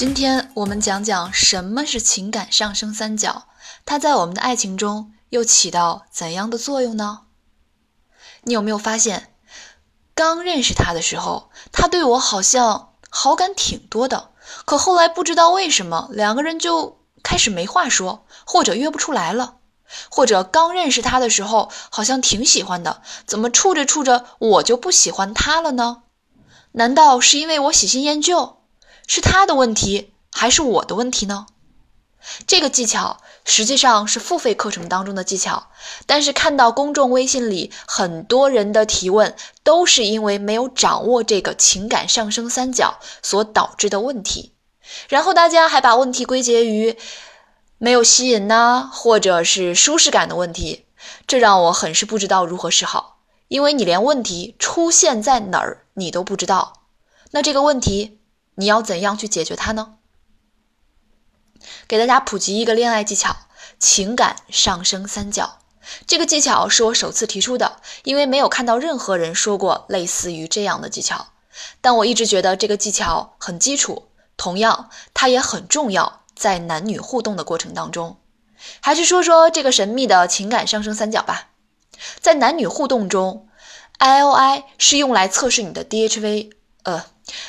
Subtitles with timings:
[0.00, 3.48] 今天我们讲讲什么是情感上升三角，
[3.84, 7.24] 它在我们的爱情中又起到怎样的作用呢？
[8.44, 9.34] 你有没有发现，
[10.14, 14.30] 刚认识他的时候，他对我好像好感挺多的，
[14.64, 19.56] 可后来不知道为什么，两个人就开始没话说，或者约不出来了。
[20.08, 26.04] 或者刚认识他的时候，好像挺喜欢的，怎么处着处着我就不喜欢他了呢？
[26.72, 28.59] 难道是因为我喜新厌旧？
[29.12, 31.48] 是他的问题还是我的问题呢？
[32.46, 35.66] 这个技巧实际上是付费课程当中的技巧，
[36.06, 44.52] 但是看到公众微信里很多人的提问，都是因为没有掌握这个情感上升三角所导致的问题。
[45.08, 46.96] 然后大家还把问题归结于
[47.78, 50.86] 没有吸引呐、或者是舒适感的问题，
[51.26, 56.84] 这让我很是不知道如何是好，因为你连问题出现在哪儿你都不知道，
[57.32, 58.19] 那这个问题
[58.60, 59.94] 你要怎样去解决它呢？
[61.88, 63.34] 给大家普及一个恋爱技巧——
[63.80, 65.58] 情感上升三角。
[66.06, 71.28] 这个技巧是我首次提出的，因为没有看到任何人说过类似于这样的技巧。
[71.80, 78.18] 但我一直觉得这个技巧很基础，同样它也很重要，在男女互动的过程当中。
[78.80, 81.48] 还是说说这个神秘的情感上升三角吧。
[82.20, 83.48] 在男女互动中
[83.98, 87.04] ，IOI 是用来测试你的 DHV，呃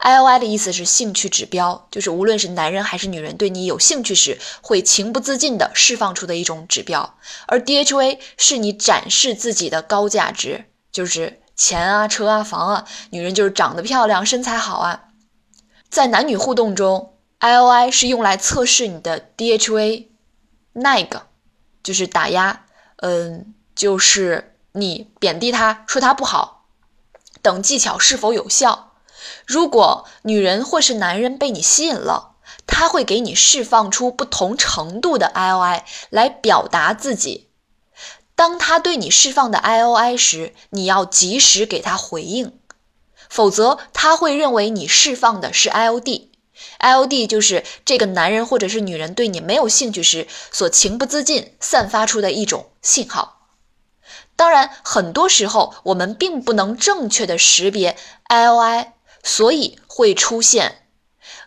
[0.00, 7.16] ，IOI 的意思是兴趣指标，就是无论是男人还是女人对你有兴趣时，会情不自禁地释放出的一种指标。
[7.46, 15.04] 而 DHV 是你展示自己的高价值，就是钱啊、车啊、房啊，女人就是长得漂亮、身材好啊。
[15.88, 20.08] 在男女互动中，IOI 是用来测试你的 DHV。
[20.74, 21.26] 那个
[21.82, 22.64] 就是打压，
[22.96, 26.64] 嗯，就是你贬低他，说他不好，
[27.42, 28.91] 等技巧是否有效？
[29.46, 37.48] 如果女人或是男人被你吸引了，他会给你释放出不同程度的 IOI 来表达自己。
[38.34, 42.58] 当他对你释放的 IOI 时，你要及时给他回应，
[43.28, 46.28] 否则他会认为你释放的是 IOD。
[46.78, 53.48] IOD 就是这个男人或者是女人对你没有兴趣时所情不自禁散发出的一种信号。
[54.34, 57.96] 当然，很多时候我们并不能正确的识别
[58.28, 60.86] IOI，所以会出现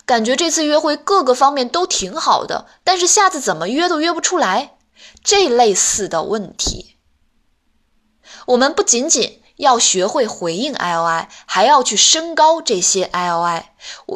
[0.06, 4.78] 感觉这次约会各个方面都挺好的，但是下次怎么约都约不出来
[5.24, 6.96] 这类似的问题。
[8.46, 13.64] 我们不仅仅要学会回应 IOI，还要去升高这些 IOI。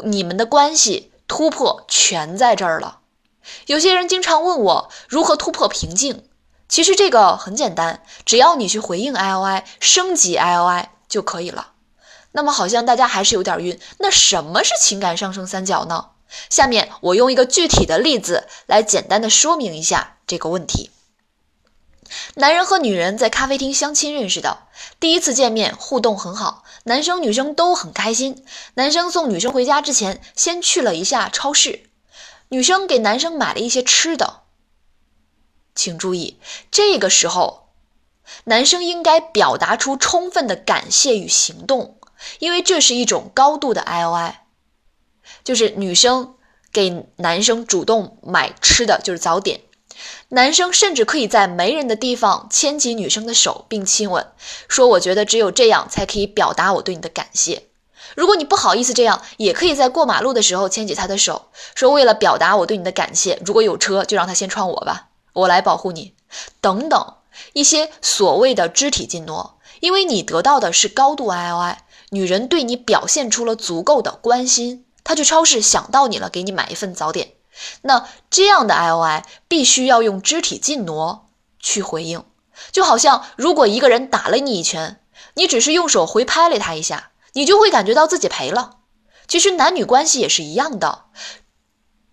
[0.04, 3.00] 你们的关系突破全在这儿了。
[3.66, 6.30] 有些人经常问我如何突破瓶颈，
[6.68, 11.72] 其实这个很简单，只要你去回应 IOI，升级 IOI 就可以了。
[12.32, 16.10] 那么好像大家还是有点晕，那什么是情感上升三角呢？
[16.50, 20.92] 下面我用一个具体的例子来简单的说明一下这个问题。
[22.36, 24.64] 男人和女人在咖啡厅相亲认识的，
[25.00, 28.44] 第一次见面互动很好，男生女生都很开心。
[28.76, 31.84] 男生送女生回家之前，先去了一下超市，
[32.50, 34.42] 女生给男生买了一些吃的。
[35.76, 36.40] 请注意，
[36.72, 37.70] 这个时候，
[38.46, 41.99] 男生应该表达出充分的感谢与行动，
[42.40, 44.34] 因为这是一种高度的 IOI，
[45.44, 46.36] 就是女生
[46.72, 49.62] 给男生主动买吃的，就是早点。
[50.30, 54.28] 男生甚至可以在没人的地方牵起女生的手并亲吻，
[54.68, 57.64] 说：“我觉得只有这样才可以表达我对你的感谢。”
[58.16, 66.16] 如果你不好意思这样，也可以在过马路的时候牵起他的手，说：“为了表达我对你的感谢，如果有车就让他先撞我吧，我来保护你。”
[66.62, 67.16] 等等
[67.54, 71.76] 一些所谓的肢体进挪，因为你得到的是高度 IOI，
[72.12, 77.34] 女人对你表现出了足够的关心，她去超市想到你了，给你买一份早点。
[77.82, 81.30] 那这样的 IOI 必须要用肢体进挪
[81.60, 82.24] 去回应，
[82.72, 85.02] 就好像如果一个人打了你一拳，
[85.34, 88.78] 你只是用手回拍了他一下，你就会感觉到自己赔了。
[89.28, 91.06] 其实男女关系也是一样的，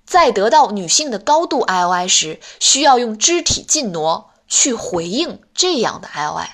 [0.05, 6.49] 在得到女性的高度 IOI 时，需要用肢体进挪去回应这样的 IOI。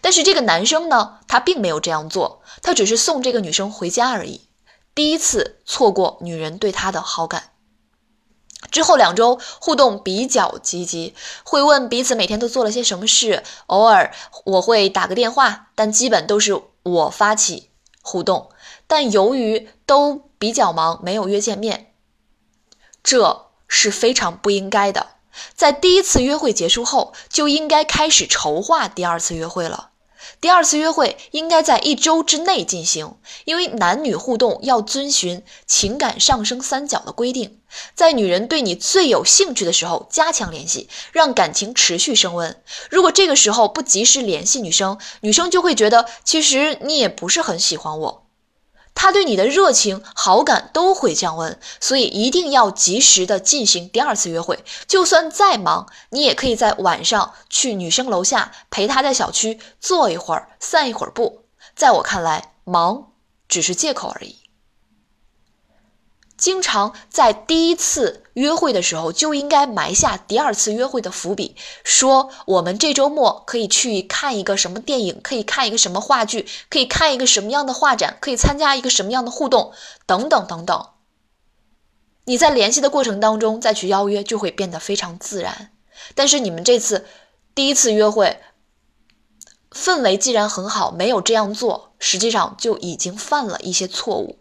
[0.00, 4.42] 但是这个男生呢，他并没有这样做，他只是送这个女生回家而已。
[4.94, 7.50] 第一次错过女人对他的好感。
[8.70, 11.14] 之后两周互动比较积极，
[11.44, 14.12] 会问彼此每天都做了些什么事，偶尔
[14.44, 17.70] 我会打个电话，但基本都是我发起
[18.02, 18.50] 互动。
[18.86, 21.92] 但由于都比较忙，没有约见面，
[23.02, 25.15] 这是非常不应该的。
[25.54, 29.90] 在第一次约会结束后，就应该开始筹划第二次约会了。
[30.40, 37.60] 第二次约会应该在一周之内进行，因为男女互动要遵循情感上升三角的规定，
[37.94, 42.60] 在女人对你最有兴趣的时候加强联系，让感情持续升温。
[42.90, 48.25] 如果这个时候不及时联系女生，女生就会觉得其实你也不是很喜欢我。
[48.96, 54.64] 他对你的热情、好感都会降温，所以一定要及时的进行第二次约会。
[54.88, 61.44] 就算再忙，你也可以在晚上去女生楼下陪她在小区坐一会儿、散一会儿步。
[61.76, 63.12] 在我看来，忙
[63.46, 64.36] 只是借口而已。
[66.38, 79.72] 经常在第一次约会的时候就应该埋下第二次约会的伏笔，说我们这周末可以去看一个什么电影，可以看一个什么话剧，可以看一个什么样的画展，可以参加一个什么样的互动，
[80.04, 80.86] 等等等等。
[82.26, 85.70] 你在联系的过程当中再去邀约，就会变得非常自然。
[86.14, 87.06] 但是你们这次
[87.54, 88.38] 第一次约会
[89.70, 94.38] 氛围既然很好，没有这样做，实际上就已经犯了一些错误。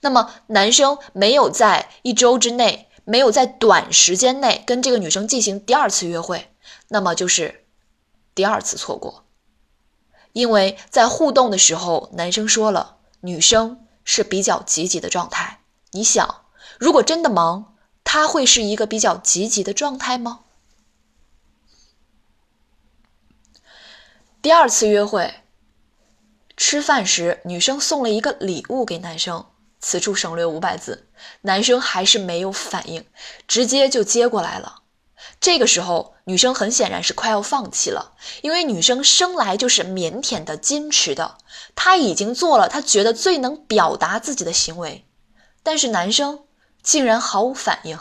[0.00, 6.52] 那么男生没有在一周之内，没有在短时间内跟这个女生进行第二次约会，
[6.88, 7.64] 那么就是
[8.34, 9.24] 第二次错过。
[10.34, 15.60] 因为在互动的时候，男生说了，女生是比较积极的状态。
[15.92, 16.44] 你想，
[16.78, 17.74] 如果真的忙，
[18.04, 20.40] 他会是一个比较积极的状态吗？
[24.42, 25.40] 第二次约会，
[26.58, 29.46] 吃饭时，女生送了一个礼物给男生。
[29.80, 31.08] 此处省略五百字，
[31.42, 33.04] 男生还是没有反应，
[33.46, 34.82] 直接就接过来了。
[35.40, 41.38] 这个时候，女生很显然是快要放弃了，因为女生生来就是腼腆的、矜持的。
[41.74, 45.06] 她已经做了她觉得最能表达自己的行为，
[45.62, 46.44] 但是男生
[46.82, 47.98] 竟然毫无反应。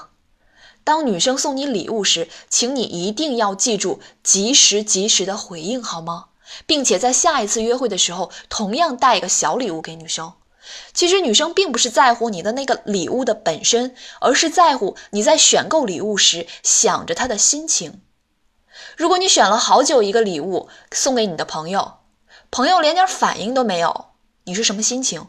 [0.84, 6.28] 当女生送你礼物时，请你一定要记住及时及时的回应，好吗？
[6.66, 10.34] 并且在下一次约会的时候，同样带一个小礼物给女生。
[10.94, 18.02] 其实女生并不是在乎你的那个礼物的本身，而是在乎你在选购礼物时想着她的心情。
[18.96, 22.00] 如果你选了好久一个礼物送给你的朋友，
[22.50, 24.08] 朋友连点反应都没有，
[24.46, 25.28] 你是什么心情？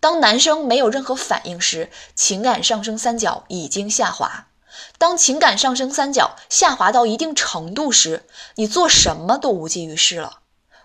[0.00, 4.48] 当男生没有任何反应时，情感上升三角已经下滑。
[4.98, 8.24] 当情感上升三角下滑到一定程度时，
[8.56, 10.40] 你做什么都无济于事了。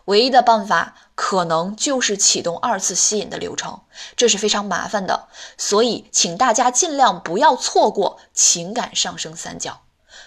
[0.08, 3.82] 唯一的办法可能就是启动二次吸引的流程，
[4.16, 5.28] 这是非常麻烦的，
[5.58, 9.82] 所以请大家尽量不要错过情感上升三角。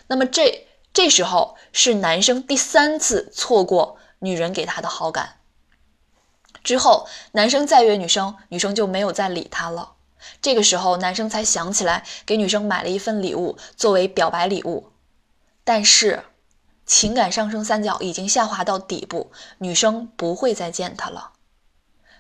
[0.09, 5.37] 那么这这时候是男生第三次错过女人给他的好感
[6.63, 9.95] 之后，男生再约女生，女生就没有再理他了。
[10.43, 14.93] 这个时候男生才想起来给女生买了一份礼物作为表白礼物，
[15.65, 16.23] 但是。
[16.91, 21.35] 情感上升三角已经下滑到底部，女生不会再见他了。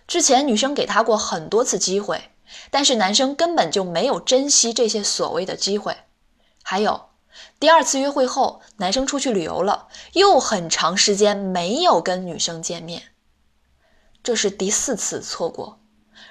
[0.07, 2.31] 之前女生给他过很多次机会，
[2.71, 5.97] 但是男生根本就没有珍惜这些所谓的机会。
[6.63, 7.09] 还有
[7.59, 13.03] 第二次约会后，男生出去旅游了，又很长时间没有跟女生见面，
[14.23, 15.81] 这是第四次错过，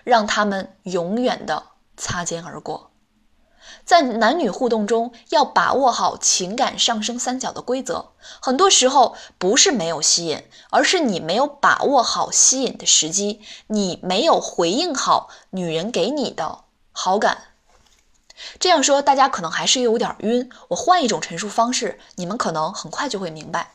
[0.06, 1.62] 让他们永远的
[1.98, 2.89] 擦肩而过。
[3.90, 8.12] 在男女互动中，要把握好情感上升三角的规则。
[8.40, 17.46] 很多时候不是没有吸引，而是你没有把握好吸引的时机，你没有回应好女人给你的好感。
[18.60, 23.72] 这样说大家可能还是有点晕，我换一种陈述方式，你们可能很快就会明白。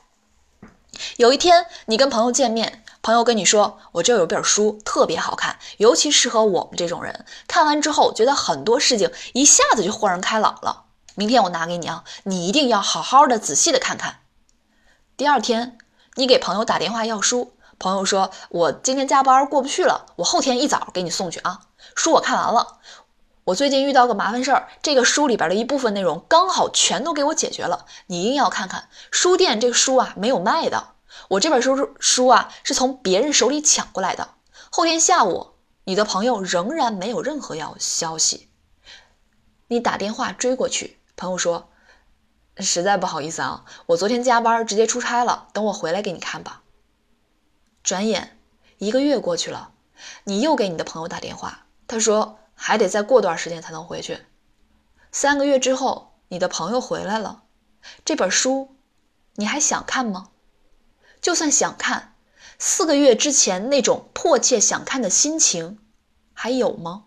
[1.16, 2.83] 有一天，你跟朋友见面。
[3.04, 7.26] 朋友跟你说，我这有本书特别好看，尤其适合我们这种人。
[7.46, 10.84] 看完之后，觉得很多事情一下子就豁然开朗了。
[11.14, 14.20] 明天我拿给你啊，你一定要好好的、仔细的看看。
[15.18, 15.76] 第二天，
[16.14, 21.60] 你给朋友打电话要书，朋友说，我今天加班过不去了，我后天一早给你送去啊。
[21.94, 22.78] 书我看完了，
[23.44, 28.88] 我最近遇到个麻烦事儿，这个书里边的一部分内容刚好全都给我解决了，你一定要看看。
[29.10, 30.93] 书店这个书啊，没有卖的。
[31.28, 34.34] 我这本书书啊，是从别人手里抢过来的。
[34.70, 35.54] 后天下午，
[35.84, 38.50] 你的朋友仍然没有任何要消息。
[39.68, 41.70] 你打电话追过去，朋友说
[42.58, 46.62] ：“实在不好意思啊，我昨天加班直接出差了，等我回来给你看吧。”
[47.82, 48.38] 转眼
[48.78, 49.72] 一个月过去了，
[50.24, 54.18] 你又给你的朋友打电话，他说还得再过段时间才能回去。
[55.12, 57.42] 三个月之后，你的朋友回来了，
[58.04, 58.76] 这本书
[59.34, 60.30] 你还想看吗？
[61.24, 62.14] 就算想看，
[62.58, 65.78] 四个月之前那种迫切想看的心情
[66.34, 67.04] 还有吗？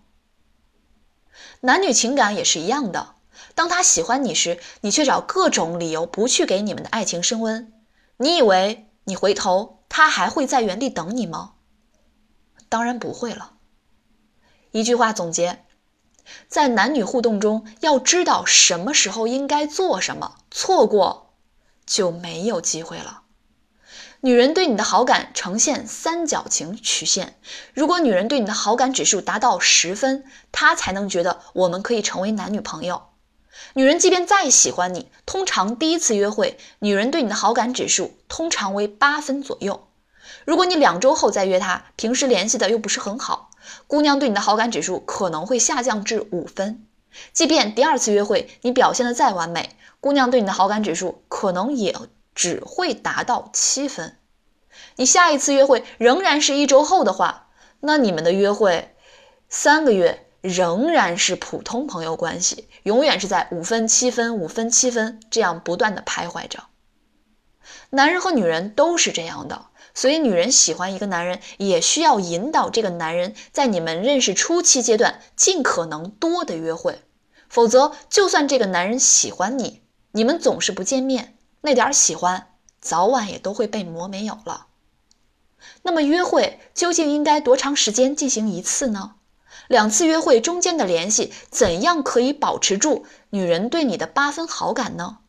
[1.60, 3.14] 男女情感也是一样的，
[3.54, 7.72] 当他喜欢你时，你却找各种理由不去给你们的爱情升温，
[8.18, 11.54] 你以为你回头他还会在原地等你吗？
[12.70, 13.54] 当然不会了。
[14.72, 15.64] 一句话总结：
[16.48, 21.36] 在男女互动中，要知道什么时候应该做什么，错过
[21.86, 23.22] 就没有机会了。
[24.22, 27.36] 女人对你的好感呈现三角形曲线，
[27.76, 33.04] 如果女人对你的好感指数达到十分，她才能觉得我们可以成为男女朋友。
[33.74, 39.88] 女人即便再喜欢你，通常第一次约会，女人对你的好感指数通常为八分左右。
[40.46, 43.52] 如果你两周后再约她，平时联系的又不是很好，
[43.86, 46.86] 姑娘对你的好感指数可能会下降至五分。
[47.34, 51.94] 即便第二次约会你表现的再完美，姑娘对你的好感指数可能也
[52.38, 54.16] 只会达到七分。
[54.96, 58.96] 你下一次约会仍然是一周后的话，那你们的约会
[59.50, 66.64] 三个月仍然是普通朋友关系，永远是在五分、七分、五分、七分这样不断的徘徊着。
[67.90, 69.66] 男人和女人都是这样的。
[69.94, 77.02] 所以，女人喜欢一个男人，也需要引导这个男人在你们认识初期阶段尽可能多的约会。
[77.50, 84.68] 否则，就算这个男人喜欢你，你们总是不见面，那点喜欢早晚也都会被磨没有了。
[85.82, 89.16] 那么，约会究竟应该多长时间进行一次呢？
[89.68, 95.20] 两次约会中间的联系，怎样可以保持住女人对你的八分好感呢？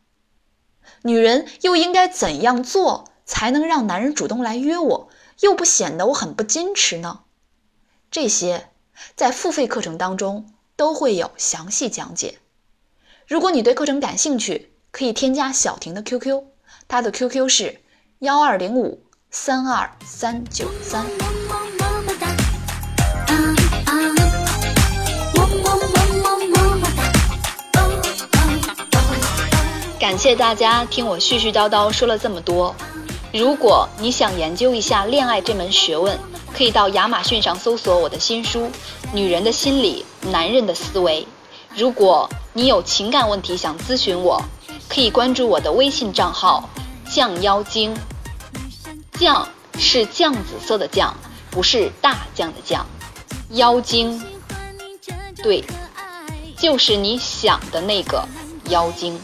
[1.03, 3.05] 女人又应该怎样做？
[3.25, 5.09] 才能让男人主动来约我，
[5.41, 7.21] 又不显得我很不矜持呢？
[8.09, 8.71] 这些
[9.15, 12.39] 在付费课程当中都会有详细讲解。
[13.27, 16.43] 如果你对课程感兴趣，可以添加小婷的 QQ，
[16.87, 17.79] 她的 QQ 是
[18.19, 21.05] 幺二零五三二三九三。
[29.99, 32.75] 感谢大家听我絮絮叨叨说了这么多。
[33.31, 36.17] 如果你想研究一下恋爱这门学问，
[36.51, 38.61] 可以到亚马逊上搜索我的新书
[39.13, 41.21] 《女人的心理，男人的思维》。
[41.77, 44.41] 如果你有情感问题想咨询我，
[44.89, 46.67] 可以关注我的微信账号
[47.09, 47.95] “酱妖精”。
[49.13, 51.13] 酱是酱紫色的酱，
[51.51, 52.85] 不是大酱的酱。
[53.51, 54.21] 妖精，
[55.43, 55.63] 对，
[56.57, 58.27] 就是你想的那个
[58.69, 59.19] 妖精。